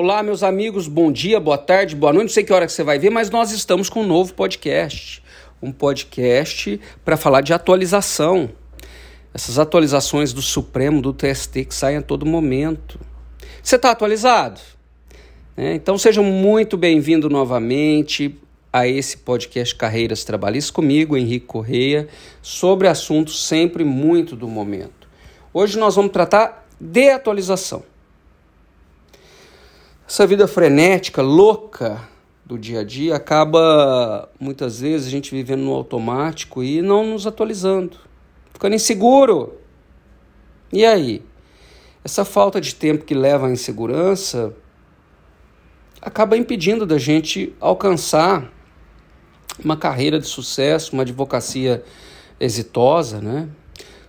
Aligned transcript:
Olá, 0.00 0.22
meus 0.22 0.44
amigos, 0.44 0.86
bom 0.86 1.10
dia, 1.10 1.40
boa 1.40 1.58
tarde, 1.58 1.96
boa 1.96 2.12
noite. 2.12 2.26
Não 2.26 2.32
sei 2.32 2.44
que 2.44 2.52
hora 2.52 2.66
que 2.66 2.70
você 2.70 2.84
vai 2.84 3.00
ver, 3.00 3.10
mas 3.10 3.30
nós 3.30 3.50
estamos 3.50 3.90
com 3.90 4.02
um 4.02 4.06
novo 4.06 4.32
podcast. 4.32 5.20
Um 5.60 5.72
podcast 5.72 6.80
para 7.04 7.16
falar 7.16 7.40
de 7.40 7.52
atualização. 7.52 8.48
Essas 9.34 9.58
atualizações 9.58 10.32
do 10.32 10.40
Supremo, 10.40 11.02
do 11.02 11.12
TST, 11.12 11.64
que 11.64 11.74
saem 11.74 11.96
a 11.96 12.00
todo 12.00 12.24
momento. 12.24 13.00
Você 13.60 13.74
está 13.74 13.90
atualizado? 13.90 14.60
É, 15.56 15.74
então 15.74 15.98
sejam 15.98 16.22
muito 16.22 16.76
bem-vindos 16.76 17.28
novamente 17.28 18.38
a 18.72 18.86
esse 18.86 19.16
podcast 19.16 19.74
Carreiras 19.74 20.22
Trabalhistas 20.22 20.70
comigo, 20.70 21.16
Henrique 21.16 21.46
Correia, 21.46 22.06
sobre 22.40 22.86
assuntos 22.86 23.44
sempre 23.48 23.82
muito 23.82 24.36
do 24.36 24.46
momento. 24.46 25.08
Hoje 25.52 25.76
nós 25.76 25.96
vamos 25.96 26.12
tratar 26.12 26.68
de 26.80 27.10
atualização. 27.10 27.82
Essa 30.08 30.26
vida 30.26 30.48
frenética, 30.48 31.20
louca 31.20 32.08
do 32.42 32.58
dia 32.58 32.80
a 32.80 32.82
dia 32.82 33.14
acaba 33.14 34.26
muitas 34.40 34.80
vezes 34.80 35.06
a 35.06 35.10
gente 35.10 35.30
vivendo 35.30 35.60
no 35.60 35.74
automático 35.74 36.64
e 36.64 36.80
não 36.80 37.04
nos 37.04 37.26
atualizando, 37.26 37.98
ficando 38.50 38.74
inseguro. 38.74 39.58
E 40.72 40.82
aí? 40.82 41.22
Essa 42.02 42.24
falta 42.24 42.58
de 42.58 42.74
tempo 42.74 43.04
que 43.04 43.12
leva 43.12 43.48
à 43.48 43.50
insegurança 43.50 44.54
acaba 46.00 46.38
impedindo 46.38 46.86
da 46.86 46.96
gente 46.96 47.54
alcançar 47.60 48.50
uma 49.62 49.76
carreira 49.76 50.18
de 50.18 50.26
sucesso, 50.26 50.94
uma 50.94 51.02
advocacia 51.02 51.84
exitosa, 52.40 53.20
né? 53.20 53.46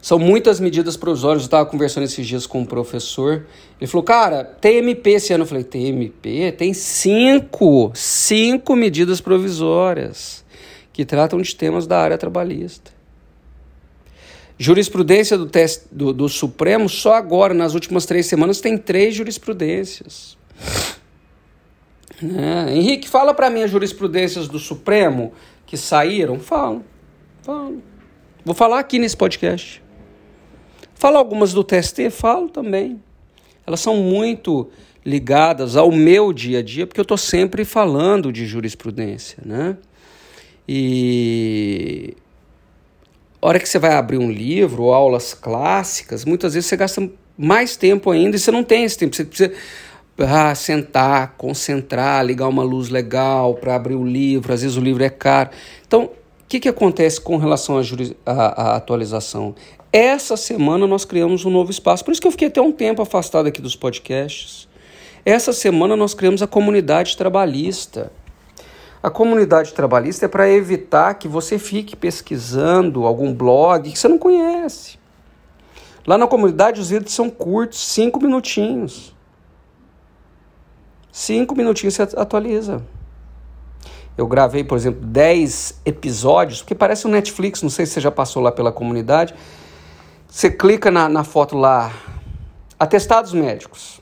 São 0.00 0.18
muitas 0.18 0.60
medidas 0.60 0.96
provisórias. 0.96 1.42
Eu 1.42 1.46
estava 1.46 1.66
conversando 1.66 2.04
esses 2.04 2.26
dias 2.26 2.46
com 2.46 2.60
um 2.60 2.64
professor. 2.64 3.46
Ele 3.80 3.90
falou, 3.90 4.04
cara, 4.04 4.44
tem 4.44 4.76
MP 4.78 5.10
esse 5.10 5.32
ano. 5.32 5.42
Eu 5.42 5.48
falei, 5.48 5.64
tem 5.64 5.86
MP? 5.88 6.52
Tem 6.52 6.72
cinco, 6.72 7.90
cinco 7.94 8.76
medidas 8.76 9.20
provisórias 9.20 10.44
que 10.92 11.04
tratam 11.04 11.40
de 11.40 11.54
temas 11.54 11.86
da 11.86 12.00
área 12.00 12.18
trabalhista. 12.18 12.92
Jurisprudência 14.56 15.38
do, 15.38 15.46
teste, 15.46 15.84
do, 15.92 16.12
do 16.12 16.28
Supremo, 16.28 16.88
só 16.88 17.14
agora, 17.14 17.54
nas 17.54 17.74
últimas 17.74 18.04
três 18.06 18.26
semanas, 18.26 18.60
tem 18.60 18.76
três 18.76 19.14
jurisprudências. 19.14 20.36
É. 22.20 22.74
Henrique, 22.74 23.08
fala 23.08 23.32
para 23.32 23.48
mim 23.48 23.62
as 23.62 23.70
jurisprudências 23.70 24.48
do 24.48 24.58
Supremo 24.58 25.32
que 25.64 25.76
saíram. 25.76 26.40
Falo, 26.40 26.84
falo. 27.42 27.80
Vou 28.44 28.54
falar 28.54 28.80
aqui 28.80 28.98
nesse 28.98 29.16
podcast. 29.16 29.80
Falo 30.98 31.16
algumas 31.16 31.52
do 31.52 31.62
TST? 31.62 32.10
Falo 32.10 32.48
também. 32.48 33.00
Elas 33.64 33.78
são 33.78 33.96
muito 33.96 34.68
ligadas 35.06 35.76
ao 35.76 35.92
meu 35.92 36.32
dia 36.32 36.58
a 36.58 36.62
dia, 36.62 36.88
porque 36.88 36.98
eu 36.98 37.02
estou 37.02 37.16
sempre 37.16 37.64
falando 37.64 38.32
de 38.32 38.44
jurisprudência, 38.44 39.38
né? 39.46 39.76
E 40.68 42.16
a 43.40 43.46
hora 43.46 43.60
que 43.60 43.68
você 43.68 43.78
vai 43.78 43.92
abrir 43.92 44.18
um 44.18 44.30
livro 44.30 44.82
ou 44.82 44.92
aulas 44.92 45.32
clássicas, 45.34 46.24
muitas 46.24 46.54
vezes 46.54 46.68
você 46.68 46.76
gasta 46.76 47.08
mais 47.36 47.76
tempo 47.76 48.10
ainda 48.10 48.34
e 48.34 48.38
você 48.40 48.50
não 48.50 48.64
tem 48.64 48.82
esse 48.82 48.98
tempo. 48.98 49.14
Você 49.14 49.24
precisa 49.24 49.52
ah, 50.18 50.52
sentar, 50.56 51.36
concentrar, 51.38 52.26
ligar 52.26 52.48
uma 52.48 52.64
luz 52.64 52.88
legal 52.88 53.54
para 53.54 53.76
abrir 53.76 53.94
o 53.94 54.04
livro. 54.04 54.52
Às 54.52 54.62
vezes 54.62 54.76
o 54.76 54.80
livro 54.80 55.04
é 55.04 55.10
caro. 55.10 55.50
Então, 55.86 56.10
que, 56.48 56.58
que 56.58 56.68
acontece 56.68 57.20
com 57.20 57.36
relação 57.36 57.78
à 58.24 58.76
atualização? 58.76 59.54
Essa 59.92 60.36
semana 60.36 60.86
nós 60.86 61.04
criamos 61.04 61.44
um 61.44 61.50
novo 61.50 61.70
espaço, 61.70 62.04
por 62.04 62.10
isso 62.10 62.20
que 62.20 62.26
eu 62.26 62.32
fiquei 62.32 62.48
até 62.48 62.60
um 62.60 62.72
tempo 62.72 63.02
afastado 63.02 63.46
aqui 63.46 63.60
dos 63.60 63.76
podcasts. 63.76 64.66
Essa 65.24 65.52
semana 65.52 65.94
nós 65.94 66.14
criamos 66.14 66.42
a 66.42 66.46
comunidade 66.46 67.16
trabalhista. 67.16 68.10
A 69.02 69.10
comunidade 69.10 69.74
trabalhista 69.74 70.24
é 70.24 70.28
para 70.28 70.50
evitar 70.50 71.14
que 71.14 71.28
você 71.28 71.58
fique 71.58 71.94
pesquisando 71.94 73.04
algum 73.04 73.32
blog 73.32 73.90
que 73.90 73.98
você 73.98 74.08
não 74.08 74.18
conhece. 74.18 74.98
Lá 76.06 76.16
na 76.16 76.26
comunidade 76.26 76.80
os 76.80 76.88
vídeos 76.88 77.12
são 77.12 77.28
curtos, 77.28 77.78
cinco 77.78 78.20
minutinhos. 78.20 79.14
Cinco 81.12 81.54
minutinhos 81.54 81.94
você 81.94 82.02
atualiza. 82.02 82.82
Eu 84.18 84.26
gravei, 84.26 84.64
por 84.64 84.76
exemplo, 84.76 85.00
dez 85.00 85.80
episódios, 85.84 86.60
porque 86.60 86.74
parece 86.74 87.06
um 87.06 87.10
Netflix, 87.10 87.62
não 87.62 87.70
sei 87.70 87.86
se 87.86 87.92
você 87.92 88.00
já 88.00 88.10
passou 88.10 88.42
lá 88.42 88.50
pela 88.50 88.72
comunidade. 88.72 89.32
Você 90.26 90.50
clica 90.50 90.90
na, 90.90 91.08
na 91.08 91.22
foto 91.22 91.56
lá, 91.56 91.92
atestados 92.80 93.32
médicos. 93.32 94.00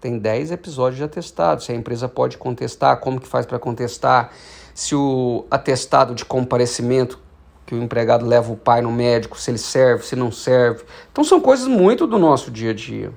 Tem 0.00 0.18
10 0.18 0.52
episódios 0.52 0.96
de 0.96 1.04
atestado. 1.04 1.62
Se 1.62 1.70
a 1.70 1.74
empresa 1.74 2.08
pode 2.08 2.38
contestar, 2.38 2.98
como 3.00 3.20
que 3.20 3.28
faz 3.28 3.44
para 3.44 3.58
contestar, 3.58 4.30
se 4.72 4.94
o 4.94 5.44
atestado 5.50 6.14
de 6.14 6.24
comparecimento 6.24 7.20
que 7.66 7.74
o 7.74 7.82
empregado 7.82 8.24
leva 8.24 8.50
o 8.50 8.56
pai 8.56 8.80
no 8.80 8.90
médico, 8.90 9.38
se 9.38 9.50
ele 9.50 9.58
serve, 9.58 10.02
se 10.02 10.16
não 10.16 10.32
serve. 10.32 10.82
Então 11.12 11.22
são 11.22 11.40
coisas 11.42 11.66
muito 11.68 12.06
do 12.06 12.18
nosso 12.18 12.50
dia 12.50 12.70
a 12.70 12.74
dia. 12.74 13.12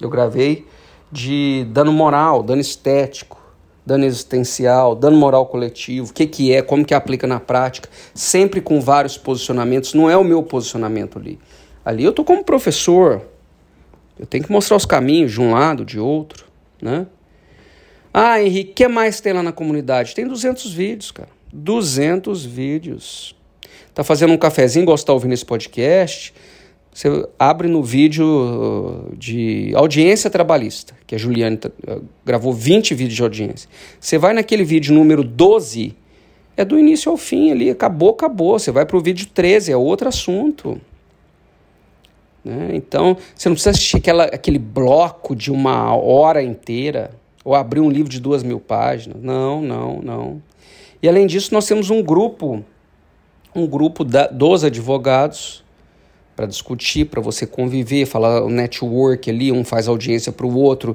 Eu 0.00 0.10
gravei 0.10 0.66
de 1.12 1.64
dano 1.70 1.92
moral, 1.92 2.42
dano 2.42 2.60
estético, 2.60 3.45
dano 3.86 4.04
existencial, 4.04 4.96
dano 4.96 5.16
moral 5.16 5.46
coletivo, 5.46 6.10
o 6.10 6.12
que, 6.12 6.26
que 6.26 6.52
é, 6.52 6.60
como 6.60 6.84
que 6.84 6.92
aplica 6.92 7.26
na 7.26 7.38
prática, 7.38 7.88
sempre 8.12 8.60
com 8.60 8.80
vários 8.80 9.16
posicionamentos. 9.16 9.94
Não 9.94 10.10
é 10.10 10.16
o 10.16 10.24
meu 10.24 10.42
posicionamento 10.42 11.18
ali. 11.18 11.38
Ali 11.84 12.02
eu 12.02 12.12
tô 12.12 12.24
como 12.24 12.42
professor, 12.42 13.22
eu 14.18 14.26
tenho 14.26 14.42
que 14.42 14.50
mostrar 14.50 14.76
os 14.76 14.84
caminhos 14.84 15.30
de 15.30 15.40
um 15.40 15.52
lado, 15.52 15.84
de 15.84 16.00
outro, 16.00 16.44
né? 16.82 17.06
Ah, 18.12 18.42
Henrique, 18.42 18.70
o 18.70 18.74
que 18.74 18.88
mais 18.88 19.20
tem 19.20 19.32
lá 19.32 19.42
na 19.42 19.52
comunidade? 19.52 20.14
Tem 20.14 20.26
200 20.26 20.72
vídeos, 20.72 21.10
cara. 21.10 21.28
200 21.52 22.44
vídeos. 22.44 23.36
Tá 23.94 24.02
fazendo 24.02 24.32
um 24.32 24.38
cafezinho, 24.38 24.86
gosta 24.86 25.06
de 25.06 25.12
ouvindo 25.12 25.34
esse 25.34 25.44
podcast? 25.44 26.34
Você 26.96 27.28
abre 27.38 27.68
no 27.68 27.82
vídeo 27.82 28.24
uh, 28.26 29.14
de 29.16 29.70
audiência 29.74 30.30
trabalhista, 30.30 30.94
que 31.06 31.14
a 31.14 31.18
Juliane 31.18 31.60
uh, 31.86 32.02
gravou 32.24 32.54
20 32.54 32.94
vídeos 32.94 33.16
de 33.16 33.22
audiência. 33.22 33.68
Você 34.00 34.16
vai 34.16 34.32
naquele 34.32 34.64
vídeo 34.64 34.94
número 34.94 35.22
12, 35.22 35.94
é 36.56 36.64
do 36.64 36.78
início 36.78 37.12
ao 37.12 37.18
fim 37.18 37.50
ali, 37.50 37.68
acabou, 37.68 38.08
acabou. 38.08 38.58
Você 38.58 38.72
vai 38.72 38.86
para 38.86 38.96
o 38.96 39.00
vídeo 39.02 39.26
13, 39.26 39.72
é 39.72 39.76
outro 39.76 40.08
assunto. 40.08 40.80
Né? 42.42 42.70
Então, 42.72 43.18
você 43.34 43.50
não 43.50 43.56
precisa 43.56 43.72
assistir 43.72 43.98
aquela, 43.98 44.24
aquele 44.24 44.58
bloco 44.58 45.36
de 45.36 45.52
uma 45.52 45.94
hora 45.94 46.42
inteira, 46.42 47.10
ou 47.44 47.54
abrir 47.54 47.80
um 47.80 47.90
livro 47.90 48.10
de 48.10 48.18
duas 48.18 48.42
mil 48.42 48.58
páginas. 48.58 49.22
Não, 49.22 49.60
não, 49.60 50.00
não. 50.00 50.42
E 51.02 51.06
além 51.06 51.26
disso, 51.26 51.52
nós 51.52 51.66
temos 51.66 51.90
um 51.90 52.02
grupo, 52.02 52.64
um 53.54 53.66
grupo 53.66 54.02
da, 54.02 54.28
dos 54.28 54.64
advogados 54.64 55.65
para 56.36 56.44
discutir, 56.44 57.06
para 57.06 57.20
você 57.20 57.46
conviver, 57.46 58.04
falar 58.04 58.44
o 58.44 58.50
network 58.50 59.30
ali, 59.30 59.50
um 59.50 59.64
faz 59.64 59.88
audiência 59.88 60.30
para 60.30 60.46
o 60.46 60.54
outro, 60.54 60.94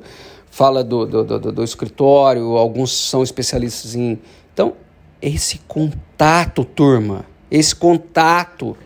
fala 0.52 0.84
do, 0.84 1.06
do, 1.08 1.24
do, 1.24 1.52
do, 1.52 1.64
escritório, 1.64 2.56
alguns 2.56 2.96
são 2.96 3.24
especialistas 3.24 3.96
em. 3.96 4.20
Então, 4.54 4.74
esse 5.20 5.58
contato, 5.68 6.64
turma, 6.64 7.26
esse 7.50 7.76
contato. 7.76 8.78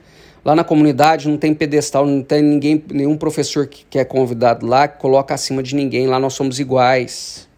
Lá 0.45 0.55
na 0.55 0.63
comunidade 0.63 1.27
não 1.27 1.38
tem 1.38 1.55
pedestal, 1.55 2.05
não 2.05 2.21
tem 2.21 2.39
ninguém, 2.39 2.83
nenhum 2.91 3.17
professor 3.17 3.66
que 3.67 3.97
é 3.97 4.05
convidado 4.05 4.63
lá 4.63 4.87
que 4.87 4.99
coloca 4.99 5.33
acima 5.33 5.63
de 5.63 5.75
ninguém. 5.75 6.05
Lá 6.05 6.19
nós 6.19 6.35
somos 6.35 6.59
iguais. 6.59 7.49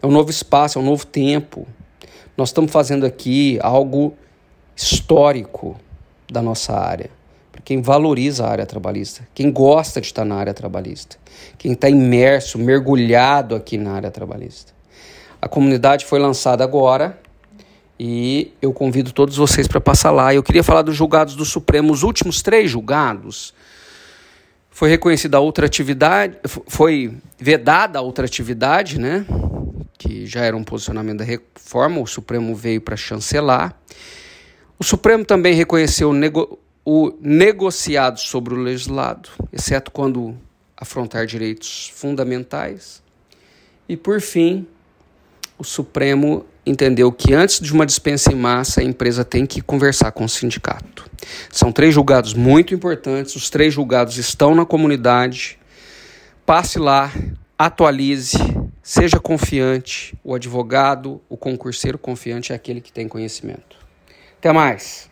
É 0.00 0.06
um 0.06 0.10
novo 0.10 0.30
espaço, 0.30 0.78
é 0.78 0.82
um 0.82 0.84
novo 0.86 1.06
tempo. 1.06 1.68
Nós 2.34 2.48
estamos 2.48 2.72
fazendo 2.72 3.04
aqui 3.04 3.58
algo 3.60 4.14
histórico 4.74 5.76
da 6.30 6.40
nossa 6.40 6.72
área 6.72 7.10
quem 7.64 7.80
valoriza 7.80 8.44
a 8.44 8.50
área 8.50 8.66
trabalhista, 8.66 9.26
quem 9.34 9.50
gosta 9.50 10.00
de 10.00 10.06
estar 10.08 10.24
na 10.24 10.36
área 10.36 10.54
trabalhista, 10.54 11.16
quem 11.58 11.72
está 11.72 11.88
imerso, 11.88 12.58
mergulhado 12.58 13.54
aqui 13.54 13.78
na 13.78 13.92
área 13.92 14.10
trabalhista. 14.10 14.72
A 15.40 15.48
comunidade 15.48 16.04
foi 16.04 16.18
lançada 16.18 16.62
agora 16.62 17.18
e 17.98 18.52
eu 18.60 18.72
convido 18.72 19.12
todos 19.12 19.36
vocês 19.36 19.68
para 19.68 19.80
passar 19.80 20.10
lá. 20.10 20.34
Eu 20.34 20.42
queria 20.42 20.62
falar 20.62 20.82
dos 20.82 20.96
julgados 20.96 21.34
do 21.34 21.44
Supremo, 21.44 21.92
os 21.92 22.02
últimos 22.02 22.42
três 22.42 22.70
julgados. 22.70 23.54
Foi 24.70 24.88
reconhecida 24.88 25.38
outra 25.38 25.66
atividade, 25.66 26.36
foi 26.66 27.16
vedada 27.38 27.98
a 27.98 28.02
outra 28.02 28.24
atividade, 28.24 28.98
né? 28.98 29.24
Que 29.98 30.26
já 30.26 30.40
era 30.40 30.56
um 30.56 30.64
posicionamento 30.64 31.18
da 31.18 31.24
reforma, 31.24 32.00
o 32.00 32.06
Supremo 32.06 32.54
veio 32.54 32.80
para 32.80 32.96
chancelar. 32.96 33.76
O 34.78 34.84
Supremo 34.84 35.24
também 35.24 35.54
reconheceu 35.54 36.12
o 36.84 37.12
negociado 37.20 38.18
sobre 38.18 38.54
o 38.54 38.56
legislado, 38.56 39.28
exceto 39.52 39.90
quando 39.90 40.36
afrontar 40.76 41.26
direitos 41.26 41.92
fundamentais. 41.94 43.02
E, 43.88 43.96
por 43.96 44.20
fim, 44.20 44.66
o 45.58 45.64
Supremo 45.64 46.44
entendeu 46.64 47.12
que 47.12 47.34
antes 47.34 47.60
de 47.60 47.72
uma 47.72 47.86
dispensa 47.86 48.32
em 48.32 48.36
massa, 48.36 48.80
a 48.80 48.84
empresa 48.84 49.24
tem 49.24 49.46
que 49.46 49.60
conversar 49.60 50.12
com 50.12 50.24
o 50.24 50.28
sindicato. 50.28 51.08
São 51.50 51.70
três 51.70 51.94
julgados 51.94 52.34
muito 52.34 52.74
importantes, 52.74 53.36
os 53.36 53.48
três 53.48 53.72
julgados 53.72 54.18
estão 54.18 54.54
na 54.54 54.66
comunidade. 54.66 55.58
Passe 56.44 56.78
lá, 56.78 57.12
atualize, 57.58 58.38
Seja 58.82 59.20
confiante. 59.20 60.12
O 60.24 60.34
advogado, 60.34 61.22
o 61.28 61.36
concurseiro 61.36 61.96
confiante 61.96 62.52
é 62.52 62.56
aquele 62.56 62.80
que 62.80 62.92
tem 62.92 63.06
conhecimento. 63.06 63.76
Até 64.38 64.52
mais. 64.52 65.08